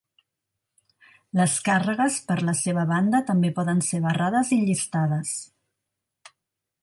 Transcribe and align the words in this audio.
Les 1.39 1.57
càrregues, 1.67 2.17
per 2.31 2.37
la 2.47 2.55
seva 2.61 2.87
banda, 2.93 3.21
també 3.29 3.53
poden 3.59 3.85
ser 3.89 4.01
barrades 4.07 4.53
i 4.57 4.61
llistades. 4.63 5.35